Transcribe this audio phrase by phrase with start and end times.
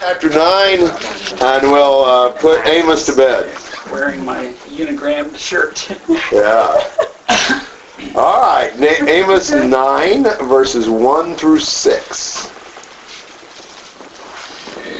[0.00, 3.52] Chapter 9, and we'll uh, put Amos to bed.
[3.90, 5.90] Wearing my unigram shirt.
[6.32, 6.94] Yeah.
[8.14, 12.46] All right, Na- Amos 9, verses 1 through 6.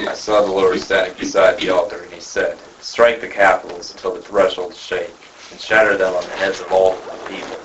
[0.09, 4.17] I saw the Lord standing beside the altar, and he said, Strike the capitals until
[4.17, 5.15] the thresholds shake,
[5.53, 7.57] and shatter them on the heads of all the people.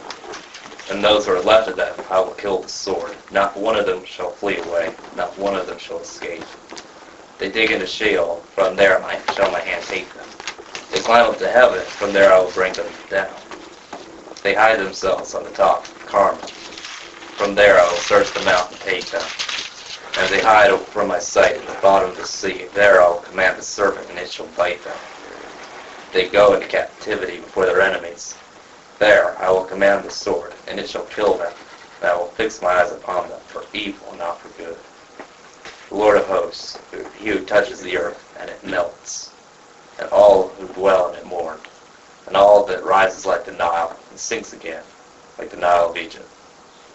[0.91, 3.15] And those who are left of them I will kill with the sword.
[3.31, 6.43] Not one of them shall flee away, not one of them shall escape.
[7.43, 10.25] They dig into Sheol, from there my, shall my hand take them.
[10.93, 13.35] They climb up to heaven, from there I will bring them down.
[14.43, 16.39] They hide themselves on the top of Carmel.
[17.35, 19.21] From there I will search them out and take them.
[20.15, 23.17] As they hide from my sight at the bottom of the sea, there I will
[23.17, 24.97] command the serpent, and it shall bite them.
[26.13, 28.37] They go into captivity before their enemies.
[28.99, 31.51] There I will command the sword, and it shall kill them.
[31.99, 34.77] And I will fix my eyes upon them for evil, not for good.
[35.93, 36.79] The Lord of hosts,
[37.19, 39.29] he who touches the earth, and it melts,
[39.99, 41.59] and all who dwell in it mourn,
[42.25, 44.81] and all that rises like the Nile, and sinks again,
[45.37, 46.27] like the Nile of Egypt,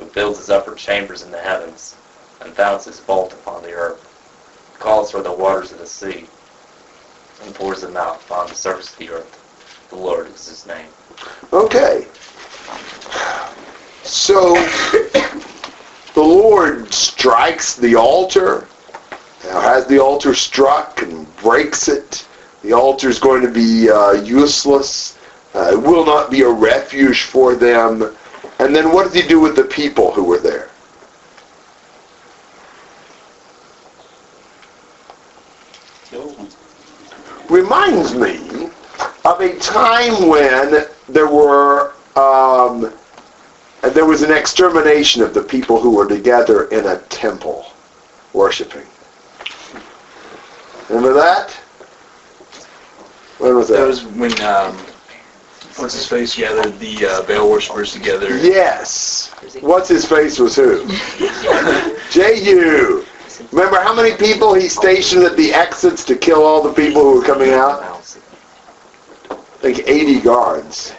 [0.00, 1.94] who builds his upper chambers in the heavens,
[2.40, 4.04] and founds his vault upon the earth,
[4.80, 6.26] calls for the waters of the sea,
[7.44, 9.86] and pours them out upon the surface of the earth.
[9.90, 10.88] The Lord is his name.
[11.52, 12.08] Okay.
[14.02, 14.54] So,
[16.14, 18.66] the Lord strikes the altar,
[19.48, 22.28] now has the altar struck and breaks it.
[22.62, 25.18] The altar is going to be uh, useless.
[25.54, 28.14] Uh, it will not be a refuge for them.
[28.58, 30.68] And then what does he do with the people who were there?
[37.48, 38.68] Reminds me
[39.24, 42.92] of a time when there were um,
[43.80, 47.72] there was an extermination of the people who were together in a temple
[48.34, 48.86] worshiping.
[50.88, 51.50] Remember that?
[53.38, 53.78] When was that?
[53.78, 54.76] That was when, um,
[55.76, 58.36] what's his face gathered the uh, Baal worshippers together.
[58.38, 59.30] yes.
[59.60, 60.86] What's his face was who?
[62.10, 63.04] Jehu.
[63.52, 67.20] Remember how many people he stationed at the exits to kill all the people who
[67.20, 67.82] were coming out?
[69.30, 70.90] I think 80 guards.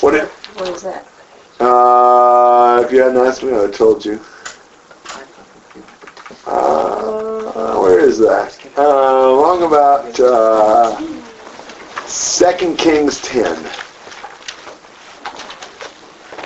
[0.00, 1.06] What did, What is that?
[1.58, 4.20] Uh, if you hadn't asked me, I would have told you.
[6.46, 8.58] Uh, where is that?
[8.76, 10.96] Uh, along about uh,
[12.08, 13.44] 2 Kings 10.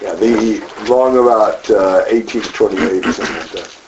[0.02, 3.78] Yeah, the long about uh, 18 to 28 or something like that.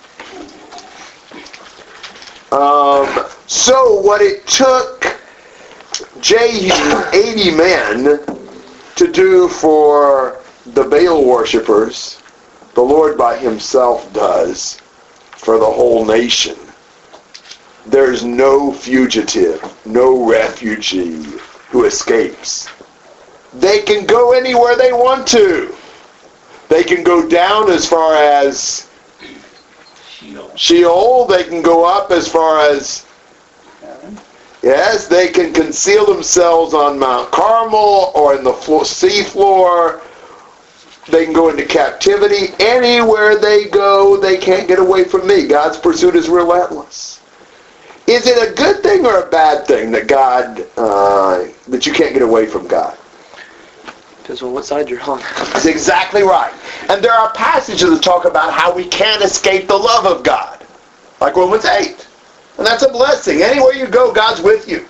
[2.52, 5.04] Um, so what it took
[6.20, 6.70] Jehu,
[7.12, 8.20] 80 men,
[8.94, 12.22] to do for the Baal worshippers,
[12.74, 14.80] the Lord by himself does
[15.32, 16.56] for the whole nation.
[17.86, 21.22] There's no fugitive, no refugee
[21.68, 22.68] who escapes.
[23.52, 25.74] They can go anywhere they want to.
[26.68, 28.88] They can go down as far as
[30.56, 31.26] Sheol.
[31.26, 33.06] They can go up as far as.
[34.62, 40.00] Yes, they can conceal themselves on Mount Carmel or in the floor, sea floor.
[41.10, 42.54] They can go into captivity.
[42.58, 45.46] Anywhere they go, they can't get away from me.
[45.46, 47.20] God's pursuit is relentless.
[48.06, 52.12] Is it a good thing or a bad thing that God, uh, that you can't
[52.12, 52.98] get away from God?
[54.18, 55.20] Depends on what side you're on.
[55.20, 56.52] That's exactly right.
[56.88, 60.66] And there are passages that talk about how we can't escape the love of God,
[61.20, 62.06] like Romans 8.
[62.58, 63.42] And that's a blessing.
[63.42, 64.86] Anywhere you go, God's with you.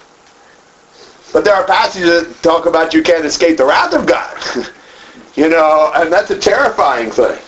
[1.33, 4.37] But there are passages that talk about you can't escape the wrath of God.
[5.35, 7.39] you know, and that's a terrifying thing.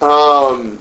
[0.00, 0.80] Um,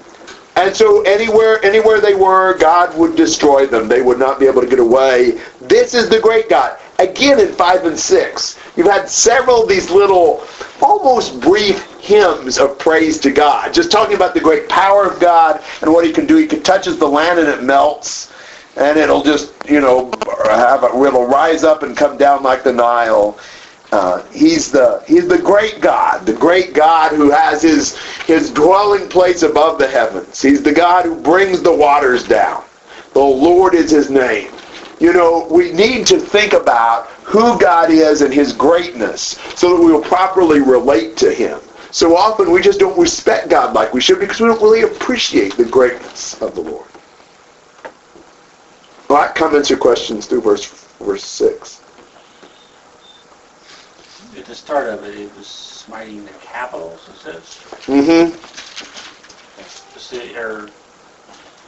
[0.55, 3.87] and so anywhere anywhere they were, God would destroy them.
[3.87, 5.41] They would not be able to get away.
[5.61, 6.79] This is the great God.
[6.99, 10.47] Again in 5 and 6, you've had several of these little,
[10.81, 13.73] almost brief hymns of praise to God.
[13.73, 16.37] Just talking about the great power of God and what he can do.
[16.37, 18.31] He can touches the land and it melts.
[18.77, 20.11] And it'll just, you know,
[20.45, 23.37] have a, it'll rise up and come down like the Nile.
[23.95, 27.97] Uh, he's the he's the great God, the great God who has his
[28.27, 30.41] his dwelling place above the heavens.
[30.41, 32.65] He's the God who brings the waters down.
[33.13, 34.51] The Lord is his name.
[34.99, 39.81] You know, we need to think about who God is and his greatness so that
[39.81, 41.61] we will properly relate to him.
[41.91, 45.55] So often we just don't respect God like we should because we don't really appreciate
[45.55, 46.89] the greatness of the Lord.
[49.09, 50.69] Right, comments or questions through verse
[50.99, 51.84] verse 6.
[54.45, 57.43] At the start of it, it was smiting the capitals, it says.
[57.87, 58.29] Mm-hmm.
[59.95, 60.69] The city, or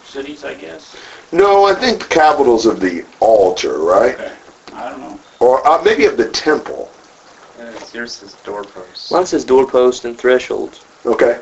[0.05, 0.95] cities, I guess.
[1.31, 4.13] No, I think the capitals of the altar, right?
[4.13, 4.35] Okay.
[4.73, 5.19] I don't know.
[5.39, 6.91] Or uh, maybe of the temple.
[7.57, 9.11] Yeah, it's yours says doorposts.
[9.11, 10.85] Mine says doorpost and thresholds.
[11.03, 11.41] Okay.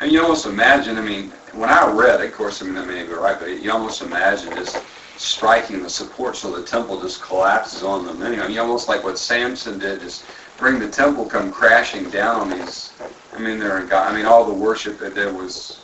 [0.00, 3.04] And you almost imagine, I mean, when I read, of course, I mean, I may
[3.04, 4.82] be right, but you almost imagine just
[5.18, 8.20] striking the support so the temple just collapses on them.
[8.32, 10.24] You know, you almost like what Samson did, just
[10.56, 12.92] bring the temple come crashing down on these.
[13.34, 14.10] I mean, they're in God.
[14.12, 15.80] I mean, all the worship that there was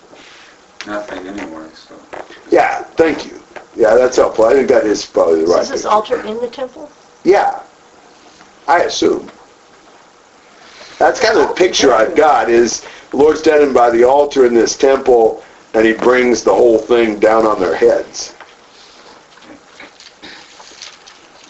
[0.86, 1.68] nothing anyway.
[1.74, 1.98] So
[2.50, 3.42] Yeah, thank you.
[3.76, 4.44] Yeah, that's helpful.
[4.44, 5.90] I think that is probably the So right is this thing.
[5.90, 6.90] altar in the temple?
[7.24, 7.60] Yeah,
[8.68, 9.30] I assume.
[10.98, 14.54] That's kind of the picture I've got is the Lord's standing by the altar in
[14.54, 15.42] this temple
[15.74, 18.34] and he brings the whole thing down on their heads.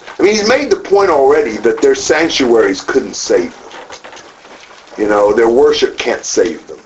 [0.07, 3.71] I mean, he's made the point already that their sanctuaries couldn't save them.
[4.99, 6.79] You know, their worship can't save them.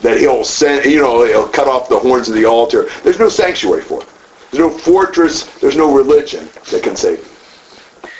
[0.00, 2.88] That he'll send, you know, he'll cut off the horns of the altar.
[3.02, 4.08] There's no sanctuary for them.
[4.50, 8.10] There's no fortress, there's no religion that can save them.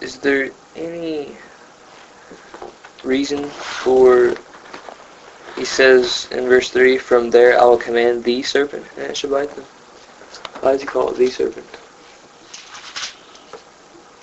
[0.00, 1.36] Is there any
[3.02, 4.34] reason for,
[5.56, 9.30] he says in verse 3, from there I will command the serpent, and it shall
[9.30, 9.64] bite them?
[10.60, 11.66] Why does he call it the serpent?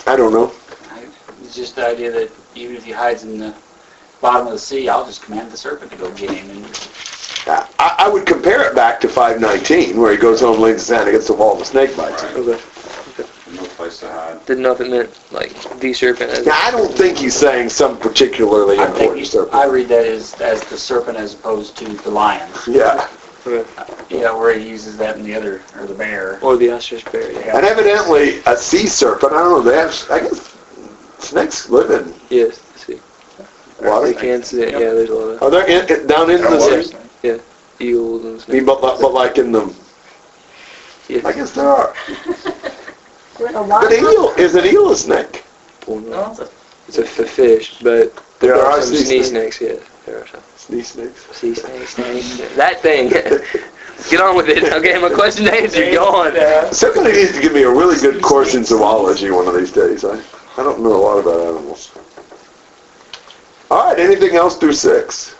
[0.06, 0.52] I don't know.
[0.90, 1.06] I-
[1.44, 3.54] It's just the idea that even if he hides in the
[4.20, 6.50] bottom of the sea, I'll just command the serpent to go get him.
[6.50, 6.66] And
[7.46, 11.08] I, I would compare it back to 519, where he goes home, lays his hand
[11.08, 12.36] against the wall, and the snake bites him.
[12.36, 12.60] Okay.
[13.52, 14.44] no place to hide.
[14.46, 16.46] Didn't know if it meant, like, the serpent as...
[16.46, 19.54] Now, I don't think he's saying some particularly I think important serpent.
[19.54, 22.48] I read that as, as the serpent as opposed to the lion.
[22.68, 23.08] Yeah.
[24.08, 26.38] Yeah, where he uses that in the other, or the bear.
[26.42, 27.56] Or the ostrich bear, yeah.
[27.56, 30.56] And evidently, a sea serpent, I don't know, they have, I guess,
[31.18, 33.00] snakes live in Yes, see.
[33.82, 34.06] water.
[34.06, 36.82] They can see it, yeah, there's a lot of Are there in, down in the
[36.82, 36.96] sea?
[37.22, 37.38] Yeah,
[37.80, 38.64] eels and I mean, snakes.
[38.66, 39.74] but, but but like in the,
[41.08, 41.24] Yes.
[41.24, 41.94] I guess there are.
[43.40, 45.44] Like a lot But eel, is an eel a snake?
[45.86, 46.30] Well, no.
[46.86, 49.56] It's a f- fish, but there, There are, are some sea sea snakes.
[49.56, 49.91] snakes, yeah.
[50.06, 50.42] There are some.
[50.56, 51.26] Sea snakes.
[51.36, 52.56] Sea snakes, snakes.
[52.56, 53.10] that thing.
[54.10, 54.64] Get on with it.
[54.72, 55.92] Okay, my question answered.
[55.92, 56.72] Go on.
[56.72, 60.04] Somebody needs to give me a really good course in zoology one of these days.
[60.04, 60.20] I,
[60.56, 61.92] I don't know a lot about animals.
[63.70, 65.36] All right, anything else through six?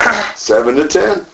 [0.36, 1.26] Seven to ten.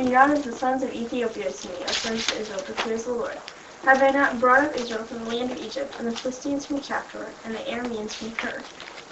[0.00, 3.12] Come down as the sons of Ethiopia to me, as sons of Israel, declares the
[3.12, 3.38] Lord.
[3.84, 6.80] Have I not brought up Israel from the land of Egypt, and the Philistines from
[6.80, 8.64] Caphtor, and the Arameans from Kir?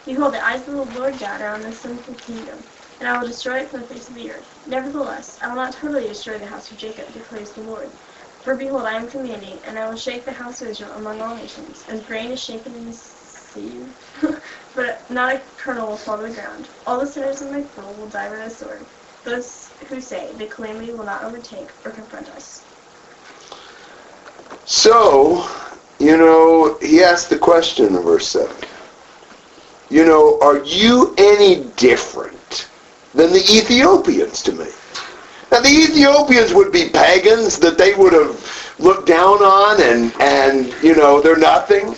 [0.07, 2.65] Behold, the eyes of the Lord God are on this sinful kingdom,
[3.01, 4.47] and I will destroy it from the face of the earth.
[4.65, 7.93] Nevertheless, I will not totally destroy the house of Jacob, declares the Lord.
[8.41, 11.37] For behold, I am commanding, and I will shake the house of Israel among all
[11.37, 13.85] nations, as grain is shaken in the sea,
[14.75, 16.71] but not a kernel will fall to the ground.
[16.87, 18.87] All the sinners of my people will die by the sword.
[19.25, 22.65] Those who say the calamity will not overtake or confront us.
[24.65, 25.49] So,
[25.99, 28.55] you know, he asked the question in verse 7.
[29.91, 32.69] You know, are you any different
[33.15, 34.67] than the Ethiopians to me?
[35.51, 40.75] Now, the Ethiopians would be pagans that they would have looked down on and, and,
[40.83, 41.97] you know, they're nothing.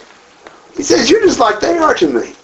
[0.77, 2.35] He says, you're just like they are to me.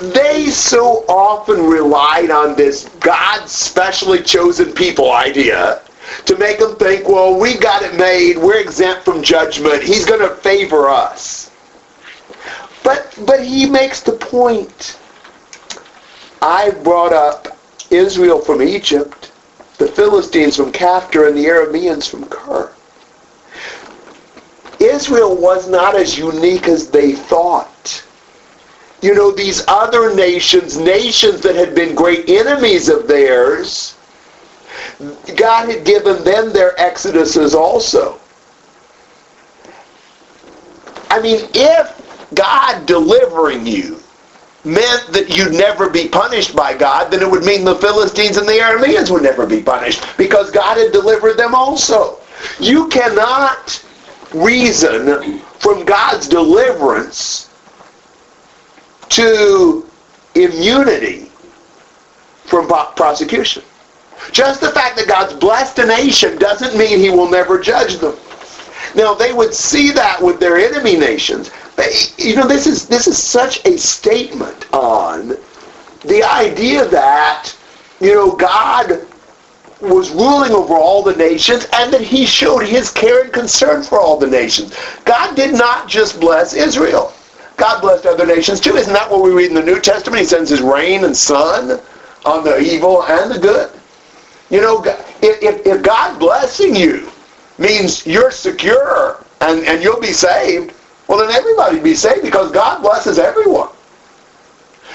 [0.00, 5.80] They so often relied on this God specially chosen people idea
[6.26, 10.20] to make them think, well, we got it made, we're exempt from judgment, he's going
[10.20, 11.50] to favor us.
[12.84, 14.98] But, but he makes the point.
[16.42, 17.58] I brought up
[17.90, 19.32] Israel from Egypt,
[19.78, 22.70] the Philistines from Caphtor, and the Arameans from Kir.
[24.78, 28.04] Israel was not as unique as they thought.
[29.06, 33.94] You know, these other nations, nations that had been great enemies of theirs,
[35.36, 38.18] God had given them their exoduses also.
[41.08, 44.02] I mean, if God delivering you
[44.64, 48.48] meant that you'd never be punished by God, then it would mean the Philistines and
[48.48, 52.18] the Arameans would never be punished because God had delivered them also.
[52.58, 53.80] You cannot
[54.34, 57.45] reason from God's deliverance
[59.10, 59.88] to
[60.34, 61.30] immunity
[62.44, 63.62] from prosecution.
[64.32, 68.16] Just the fact that God's blessed a nation doesn't mean he will never judge them.
[68.94, 71.50] Now they would see that with their enemy nations.
[71.76, 75.36] They, you know, this is this is such a statement on
[76.04, 77.54] the idea that
[78.00, 79.06] you know God
[79.80, 84.00] was ruling over all the nations and that he showed his care and concern for
[84.00, 84.74] all the nations.
[85.04, 87.12] God did not just bless Israel.
[87.56, 88.76] God blessed other nations too.
[88.76, 90.20] Isn't that what we read in the New Testament?
[90.20, 91.80] He sends his rain and sun
[92.24, 93.70] on the evil and the good.
[94.50, 94.84] You know,
[95.22, 97.10] if, if, God blessing you
[97.58, 100.72] means you're secure and, and you'll be saved,
[101.08, 103.70] well then everybody be saved because God blesses everyone.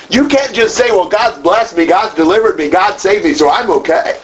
[0.10, 3.50] You can't just say, well, God's blessed me, God's delivered me, God saved me, so
[3.50, 4.20] I'm okay.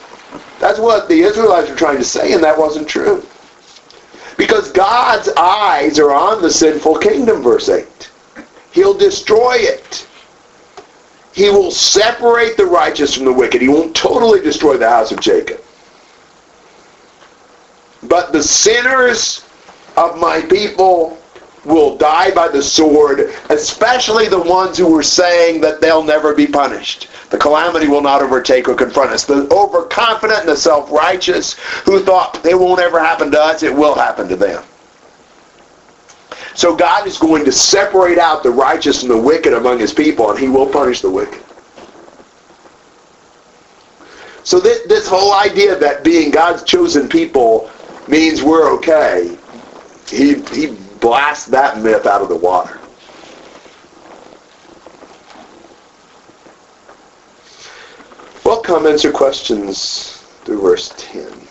[0.60, 3.26] That's what the Israelites were trying to say, and that wasn't true.
[4.38, 8.07] Because God's eyes are on the sinful kingdom, verse 8.
[8.78, 10.08] He'll destroy it.
[11.34, 13.60] He will separate the righteous from the wicked.
[13.60, 15.64] He won't totally destroy the house of Jacob.
[18.04, 19.44] But the sinners
[19.96, 21.18] of my people
[21.66, 26.46] will die by the sword, especially the ones who were saying that they'll never be
[26.46, 27.08] punished.
[27.32, 29.26] The calamity will not overtake or confront us.
[29.26, 31.54] The overconfident and the self-righteous
[31.84, 34.64] who thought it won't ever happen to us, it will happen to them.
[36.58, 40.32] So God is going to separate out the righteous and the wicked among his people,
[40.32, 41.44] and he will punish the wicked.
[44.44, 47.70] So this, this whole idea that being God's chosen people
[48.08, 49.38] means we're okay,
[50.10, 52.80] he, he blasts that myth out of the water.
[58.44, 61.47] Well, comments or questions through verse 10?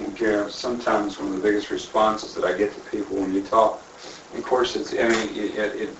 [0.00, 3.42] Know, Gary, sometimes one of the biggest responses that I get to people when you
[3.42, 3.82] talk,
[4.34, 5.96] of course, it's, I mean, it, it, it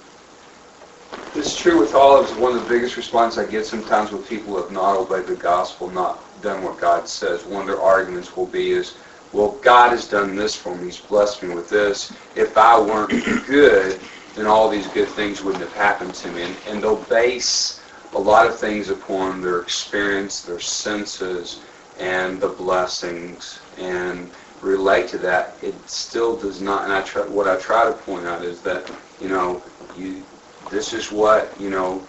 [1.34, 2.36] it's true with all of us.
[2.36, 5.36] One of the biggest responses I get sometimes with people who have not obeyed the
[5.36, 7.44] gospel, not done what God says.
[7.44, 8.96] One of their arguments will be is,
[9.32, 10.86] well, God has done this for me.
[10.86, 12.12] He's blessed me with this.
[12.34, 13.10] If I weren't
[13.46, 14.00] good,
[14.34, 16.42] then all these good things wouldn't have happened to me.
[16.42, 17.82] And, and they'll base
[18.14, 21.64] a lot of things upon their experience, their senses,
[21.98, 25.58] and the blessings, and relate to that.
[25.62, 26.84] It still does not.
[26.84, 28.90] And I try, what I try to point out is that
[29.20, 29.62] you know,
[29.94, 30.24] you
[30.70, 32.08] this is what you know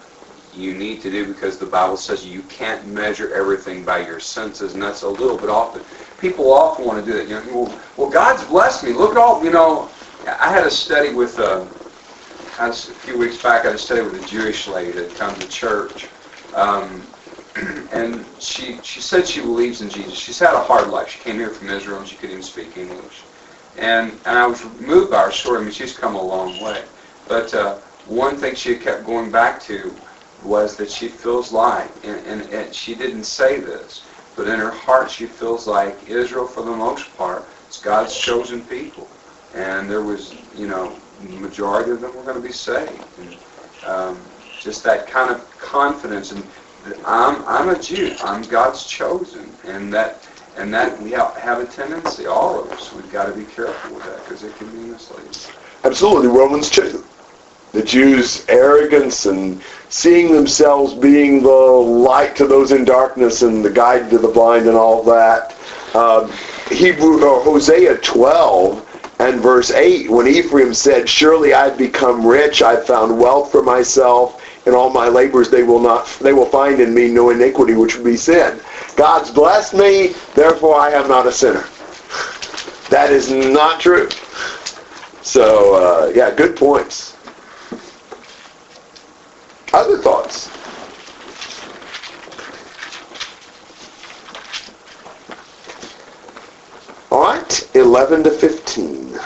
[0.52, 4.74] you need to do because the Bible says you can't measure everything by your senses,
[4.74, 5.84] and that's a little bit often.
[6.20, 7.28] People often want to do that.
[7.28, 8.94] You know, well, well God's blessed me.
[8.94, 9.44] Look at all.
[9.44, 9.92] You know,
[10.26, 11.38] I had a study with.
[11.40, 11.68] Uh,
[12.60, 15.48] a few weeks back, I had a study with a Jewish lady that comes to
[15.48, 16.10] church,
[16.54, 17.09] um,
[17.92, 20.18] and she she said she believes in Jesus.
[20.18, 21.10] She's had a hard life.
[21.10, 23.24] She came here from Israel, and she couldn't even speak English.
[23.78, 25.60] And and I was moved by her story.
[25.60, 26.84] I mean, she's come a long way.
[27.28, 29.94] But uh, one thing she kept going back to
[30.44, 34.72] was that she feels like, and, and, and she didn't say this, but in her
[34.72, 39.08] heart she feels like Israel, for the most part, is God's chosen people.
[39.54, 43.04] And there was, you know, majority of them were going to be saved.
[43.18, 43.36] And,
[43.86, 44.18] um,
[44.60, 46.44] just that kind of confidence and
[47.06, 48.16] I'm I'm a Jew.
[48.24, 50.28] I'm God's chosen, and that
[50.60, 54.04] and that we have, a tendency, all of us, we've got to be careful with
[54.04, 55.32] that because it can be misleading.
[55.86, 57.06] Absolutely, Romans 2.
[57.72, 63.70] The Jews' arrogance and seeing themselves being the light to those in darkness and the
[63.70, 65.56] guide to the blind and all that.
[65.96, 66.32] Um,
[66.70, 72.86] Hebrew or Hosea 12 and verse 8, when Ephraim said, "Surely I've become rich; I've
[72.86, 76.94] found wealth for myself." In all my labors, they will not, they will find in
[76.94, 78.62] me no iniquity which would be sin.
[78.96, 81.66] God's blessed me, therefore I am not a sinner.
[82.92, 84.08] That is not true.
[85.24, 87.16] So, uh, yeah, good points.
[89.74, 90.52] Other thoughts?
[97.10, 99.20] All right, 11 to 15.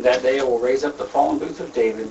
[0.00, 2.10] In that day I will raise up the fallen booth of David,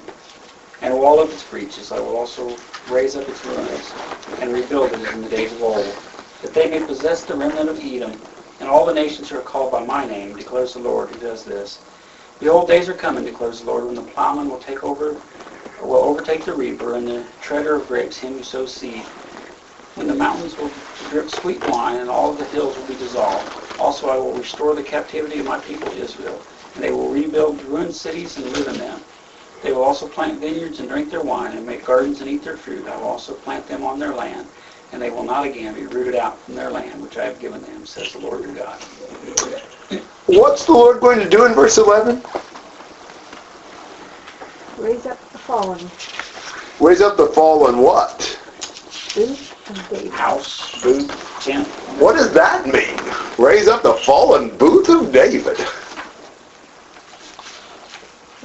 [0.80, 1.92] and wall up its breaches.
[1.92, 2.56] I will also
[2.88, 3.96] raise up its ruins,
[4.40, 5.98] and rebuild it in the days of old,
[6.44, 8.22] that they may possess the remnant of Edom,
[8.60, 11.44] and all the nations who are called by my name, declares the Lord who does
[11.44, 11.80] this.
[12.40, 15.16] Behold, days are coming, declares the Lord, when the plowman will take over,
[15.82, 19.08] will overtake the reaper, and the treader of grapes him who sows seed.
[19.96, 20.76] When the mountains will
[21.08, 23.50] drip sweet wine, and all the hills will be dissolved.
[23.80, 27.96] Also I will restore the captivity of my people Israel, and they will rebuild ruined
[27.96, 29.02] cities and live in them.
[29.62, 32.58] They will also plant vineyards and drink their wine, and make gardens and eat their
[32.58, 32.88] fruit.
[32.88, 34.48] I will also plant them on their land,
[34.92, 37.62] and they will not again be rooted out from their land, which I have given
[37.62, 38.82] them, says the Lord your God.
[40.28, 42.24] What's the Lord going to do in verse 11?
[44.78, 45.92] Raise up the fallen.
[46.80, 48.20] Raise up the fallen what?
[49.14, 50.12] Booth of David.
[50.14, 51.68] House, booth, tent.
[52.00, 52.98] What does that mean?
[53.38, 55.58] Raise up the fallen booth of David.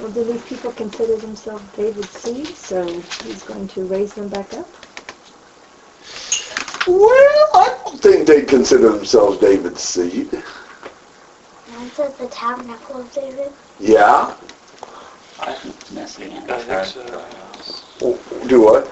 [0.05, 2.85] Well, do these people consider themselves David's seed, so
[3.23, 4.69] he's going to raise them back up?
[6.85, 10.31] Well, I don't think they consider themselves David's seed.
[10.31, 13.51] Mine says the tabernacle of David.
[13.79, 14.37] Yeah?
[15.39, 16.51] I think the Messianic.
[16.51, 17.25] I think so.
[18.03, 18.87] Oh, do what?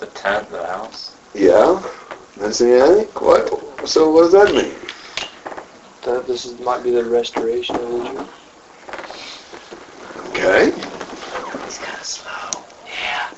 [0.00, 1.16] The tent, the house.
[1.34, 1.82] Yeah?
[2.38, 3.08] Messianic?
[3.08, 3.20] Eh?
[3.20, 3.86] What?
[3.86, 4.74] So what does that mean?
[6.06, 8.28] That this is, might be the restoration of Israel.
[10.48, 10.70] Okay.
[11.66, 12.64] He's kind of slow.
[12.86, 13.28] Yeah.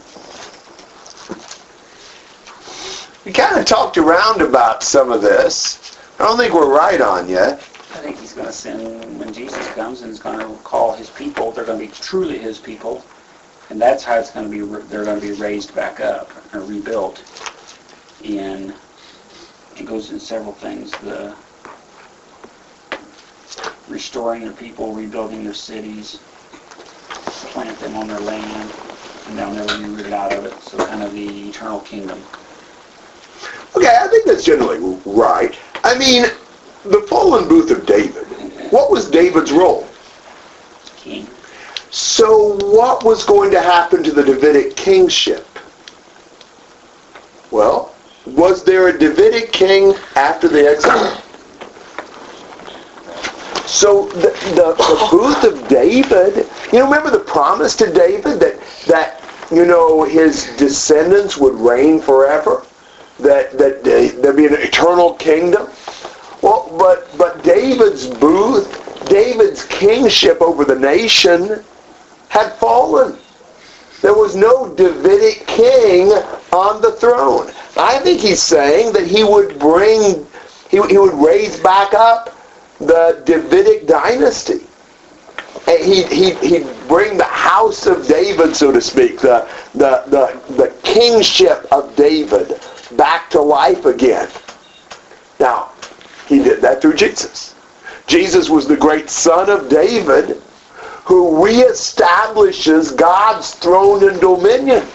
[3.25, 5.99] We kind of talked around about some of this.
[6.21, 7.55] I don't think we're right on yet.
[7.55, 11.11] I think he's going to send, when Jesus comes and he's going to call his
[11.11, 13.05] people, they're going to be truly his people.
[13.71, 16.61] And that's how it's going to be, they're going to be raised back up or
[16.61, 17.25] rebuilt.
[18.25, 18.73] And
[19.77, 20.93] it goes in several things.
[20.93, 21.35] The
[23.89, 26.21] restoring their people, rebuilding their cities,
[27.51, 28.73] plant them on their land,
[29.27, 30.61] and they'll never be rooted out of it.
[30.63, 32.23] So kind of the eternal kingdom.
[33.77, 35.57] Okay, I think that's generally right.
[35.85, 36.25] I mean,
[36.85, 38.27] the fallen booth of David.
[38.73, 39.89] What was David's role?
[40.97, 41.29] King.
[41.91, 45.47] So what was going to happen to the Davidic kingship?
[47.51, 47.95] Well,
[48.27, 51.20] was there a Davidic king after the exile?
[53.71, 58.61] So the, the, the booth of David, you know, remember the promise to David that,
[58.89, 59.23] that
[59.53, 62.67] you know, his descendants would reign forever?
[63.21, 65.69] That, that they, there'd be an eternal kingdom?
[66.43, 71.63] Well, but, but David's booth, David's kingship over the nation
[72.29, 73.19] had fallen.
[74.03, 76.11] There was no Davidic king
[76.53, 77.53] on the throne.
[77.77, 80.27] I think he's saying that he would bring,
[80.69, 82.37] he, he would raise back up
[82.81, 84.67] the Davidic dynasty.
[85.67, 90.55] And he, he, he'd bring the house of David, so to speak, the, the, the,
[90.55, 92.61] the kingship of David
[92.97, 94.29] back to life again.
[95.39, 95.73] Now,
[96.27, 97.55] he did that through Jesus.
[98.07, 100.43] Jesus was the great son of David
[101.05, 104.87] who reestablishes God's throne and dominion.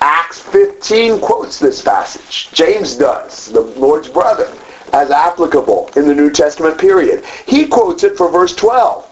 [0.00, 2.50] Acts 15 quotes this passage.
[2.52, 4.52] James does, the Lord's brother,
[4.92, 7.24] as applicable in the New Testament period.
[7.46, 9.04] He quotes it for verse 12.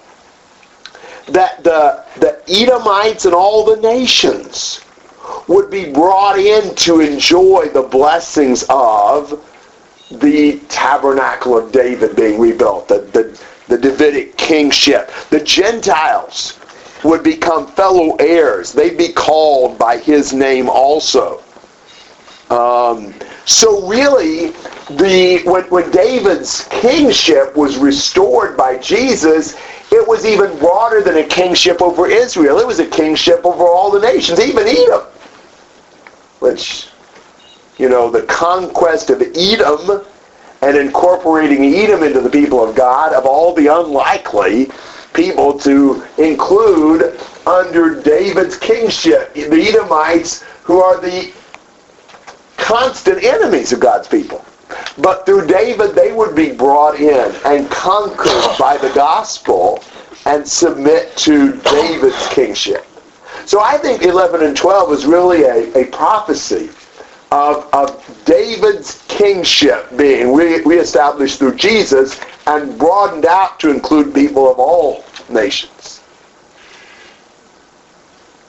[1.28, 4.80] That the, the Edomites and all the nations
[5.48, 9.44] would be brought in to enjoy the blessings of
[10.10, 15.10] the tabernacle of David being rebuilt, the, the, the Davidic kingship.
[15.30, 16.60] The Gentiles
[17.02, 18.72] would become fellow heirs.
[18.72, 21.42] They'd be called by his name also.
[22.50, 23.14] Um,
[23.46, 24.50] so really,
[24.90, 29.54] the when, when David's kingship was restored by Jesus,
[29.92, 32.58] it was even broader than a kingship over Israel.
[32.58, 35.02] It was a kingship over all the nations, even Edom.
[36.40, 36.88] Which,
[37.78, 40.04] you know, the conquest of Edom
[40.62, 44.72] and incorporating Edom into the people of God, of all the unlikely
[45.14, 51.32] people to include under David's kingship, the Edomites, who are the
[52.66, 54.44] constant enemies of God's people.
[54.98, 59.82] But through David, they would be brought in and conquered by the gospel
[60.26, 62.84] and submit to David's kingship.
[63.44, 66.70] So I think 11 and 12 is really a, a prophecy
[67.30, 74.50] of, of David's kingship being re- reestablished through Jesus and broadened out to include people
[74.50, 76.02] of all nations.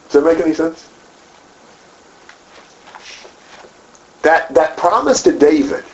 [0.06, 0.90] Does that make any sense?
[4.28, 5.86] That, that promise to David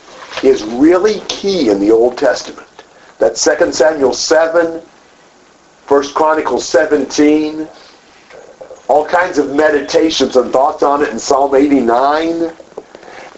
[0.42, 2.66] is really key in the Old Testament.
[3.20, 4.82] That 2 Samuel 7,
[5.86, 7.68] 1 Chronicles 17,
[8.88, 12.50] all kinds of meditations and thoughts on it in Psalm 89,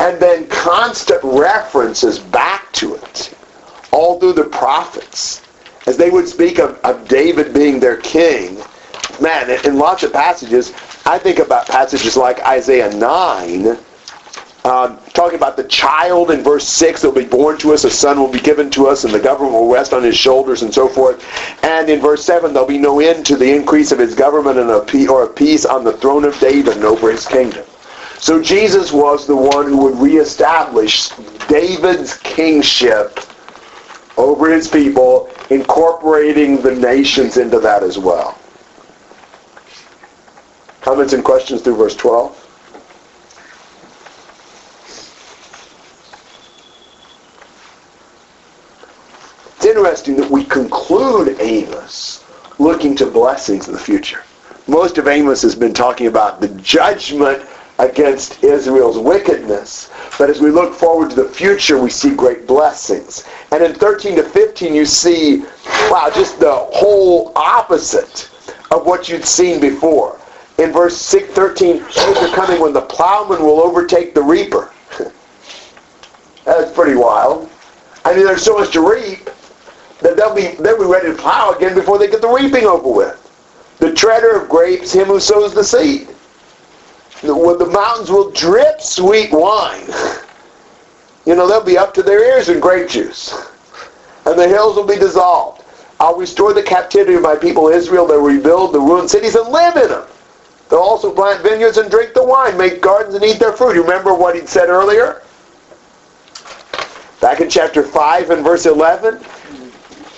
[0.01, 3.35] and then constant references back to it
[3.93, 5.43] all through the prophets
[5.87, 8.63] as they would speak of, of David being their king.
[9.21, 10.73] Man, in, lots of passages,
[11.05, 13.77] I think about passages like Isaiah 9,
[14.67, 17.91] um, talking about the child in verse 6 that will be born to us, a
[17.91, 20.75] son will be given to us, and the government will rest on his shoulders, and
[20.75, 21.25] so forth.
[21.63, 24.69] And in verse 7, there'll be no end to the increase of his government and
[24.71, 27.65] a pe- or a peace on the throne of David and over his kingdom.
[28.19, 31.11] So Jesus was the one who would reestablish
[31.47, 33.21] David's kingship
[34.17, 38.37] over his people, incorporating the nations into that as well.
[40.81, 42.46] Comments and questions through verse 12?
[49.87, 52.25] Interesting that we conclude Amos
[52.59, 54.25] looking to blessings in the future.
[54.67, 57.47] Most of Amos has been talking about the judgment
[57.79, 59.89] against Israel's wickedness.
[60.19, 63.29] But as we look forward to the future, we see great blessings.
[63.53, 65.45] And in 13 to 15, you see,
[65.89, 68.29] wow, just the whole opposite
[68.73, 70.19] of what you'd seen before.
[70.59, 74.73] In verse 6, 13, days are coming when the plowman will overtake the reaper.
[76.45, 77.49] That's pretty wild.
[78.05, 79.31] I mean, there's so much to reap
[80.07, 82.89] that they'll be they'll be ready to plow again before they get the reaping over
[82.89, 83.23] with.
[83.81, 86.09] The treader of grapes, him who sows the seed.
[87.23, 89.87] The, the mountains will drip sweet wine.
[91.27, 93.35] You know, they'll be up to their ears in grape juice.
[94.27, 95.65] And the hills will be dissolved.
[95.99, 98.07] I'll restore the captivity of my people Israel.
[98.07, 100.05] They'll rebuild the ruined cities and live in them.
[100.69, 103.75] They'll also plant vineyards and drink the wine, make gardens and eat their fruit.
[103.75, 105.23] You remember what he'd said earlier?
[107.21, 109.21] Back in chapter 5 and verse 11?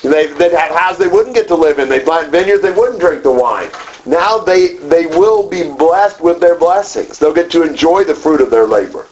[0.08, 1.88] They, they'd have houses they wouldn't get to live in.
[1.88, 3.70] They'd plant vineyards, they wouldn't drink the wine.
[4.06, 7.18] Now they, they will be blessed with their blessings.
[7.18, 9.06] They'll get to enjoy the fruit of their labor.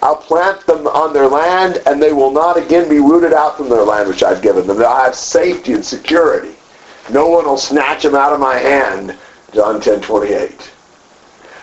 [0.00, 3.68] I'll plant them on their land, and they will not again be rooted out from
[3.68, 4.78] their land which I've given them.
[4.78, 6.54] They'll have safety and security.
[7.10, 9.16] No one will snatch them out of my hand.
[9.52, 10.70] John 10, 28.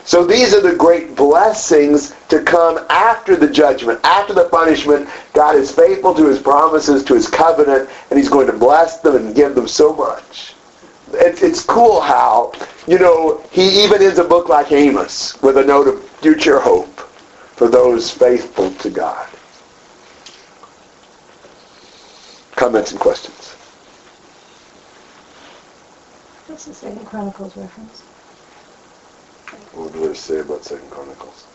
[0.05, 5.09] So these are the great blessings to come after the judgment, after the punishment.
[5.33, 9.15] God is faithful to his promises, to his covenant, and he's going to bless them
[9.15, 10.53] and give them so much.
[11.11, 12.51] it's cool how,
[12.87, 16.99] you know, he even ends a book like Amos with a note of future hope
[17.55, 19.27] for those faithful to God.
[22.55, 23.53] Comments and questions?
[26.45, 28.04] What's the Second Chronicles reference?
[29.73, 31.45] What does I say about Second Chronicles?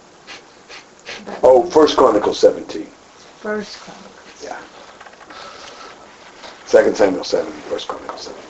[1.42, 2.86] Oh, First Chronicles 17.
[2.86, 4.44] First Chronicles.
[4.44, 4.60] Yeah.
[6.66, 8.46] Second Samuel 7, First Chronicles 17.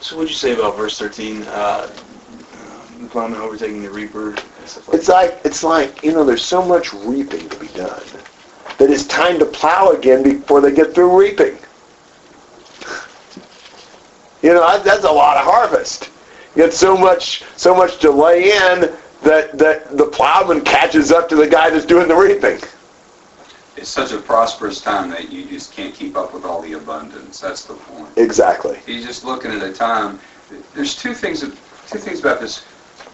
[0.00, 1.42] So what'd you say about verse 13?
[1.42, 1.90] Uh,
[3.00, 4.34] the plowman overtaking the reaper.
[4.92, 8.02] It's like it's like you know, there's so much reaping to be done
[8.78, 11.58] that it's time to plow again before they get through reaping.
[14.40, 16.10] You know, that's a lot of harvest.
[16.58, 18.92] Get so much so much to lay in
[19.22, 22.58] that that the plowman catches up to the guy that's doing the reaping.
[23.76, 27.38] It's such a prosperous time that you just can't keep up with all the abundance.
[27.38, 28.10] That's the point.
[28.16, 28.80] Exactly.
[28.88, 30.18] You're just looking at a time.
[30.74, 31.42] There's two things.
[31.42, 32.64] Two things about this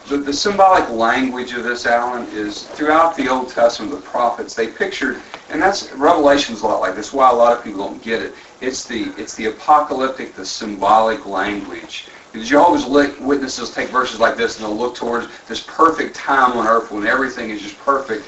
[0.09, 4.69] the, the symbolic language of this, Alan, is throughout the Old Testament, the prophets, they
[4.69, 7.13] pictured, and that's Revelation's a lot like this.
[7.13, 8.35] Why a lot of people don't get it.
[8.63, 12.07] It's the it's the apocalyptic, the symbolic language.
[12.35, 16.67] The Jehovah's Witnesses take verses like this and they'll look towards this perfect time on
[16.67, 18.27] earth when everything is just perfect.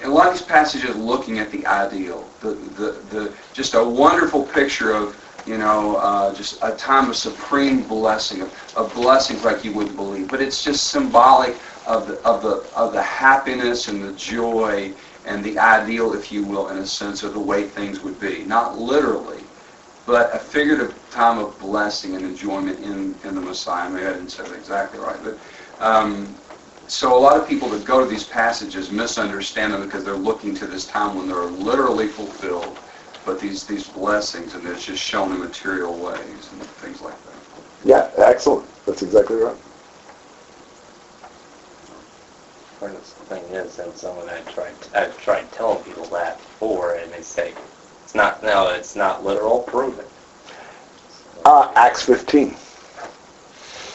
[0.00, 3.82] And a lot of these passages looking at the ideal, the, the, the just a
[3.82, 9.44] wonderful picture of you know, uh, just a time of supreme blessing, of, of blessings
[9.44, 10.28] like you wouldn't believe.
[10.28, 14.92] But it's just symbolic of the, of the of the happiness and the joy
[15.26, 18.44] and the ideal, if you will, in a sense, of the way things would be.
[18.44, 19.41] Not literally,
[20.06, 23.88] but a figurative time of blessing and enjoyment in, in the Messiah.
[23.88, 25.38] Maybe I didn't say that exactly right, but
[25.84, 26.36] um,
[26.86, 30.54] so a lot of people that go to these passages misunderstand them because they're looking
[30.56, 32.76] to this time when they're literally fulfilled
[33.24, 37.34] but these these blessings, and it's just shown in material ways and things like that.
[37.84, 38.68] Yeah, excellent.
[38.86, 39.56] That's exactly right.
[42.80, 42.88] The
[43.26, 47.54] thing is, and someone I tried I've tried telling people that before, and they say
[48.12, 49.60] it's not no, it's not literal.
[49.60, 50.08] Prove it.
[51.44, 52.54] Uh, Acts 15.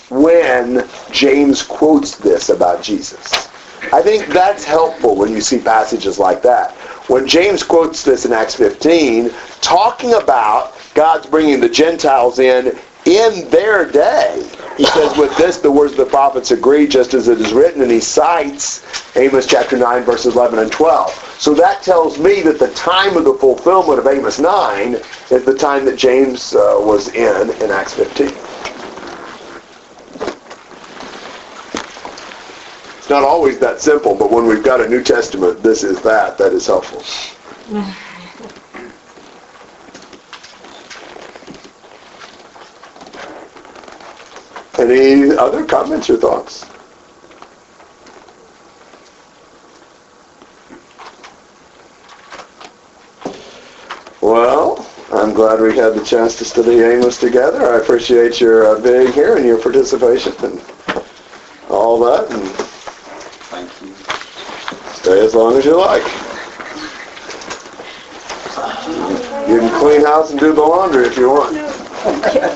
[0.09, 3.47] When James quotes this about Jesus.
[3.93, 6.75] I think that's helpful when you see passages like that
[7.09, 13.49] when James quotes this in Acts 15, talking about God's bringing the Gentiles in in
[13.49, 14.49] their day.
[14.77, 17.81] He says, with this, the words of the prophets agree, just as it is written,
[17.81, 18.83] and he cites
[19.17, 21.35] Amos chapter 9, verses 11 and 12.
[21.39, 24.95] So that tells me that the time of the fulfillment of Amos 9
[25.31, 28.27] is the time that James uh, was in in Acts 15.
[32.97, 36.37] It's not always that simple, but when we've got a New Testament, this is that,
[36.37, 37.03] that is helpful.
[44.77, 46.65] Any other comments or thoughts?
[54.21, 57.73] Well, I'm glad we had the chance to study Amos together.
[57.73, 60.61] I appreciate your uh, being here and your participation and
[61.69, 62.29] all that.
[62.29, 62.43] And
[63.49, 63.95] Thank you.
[64.93, 66.03] Stay as long as you like.
[69.49, 72.53] You can clean house and do the laundry if you want.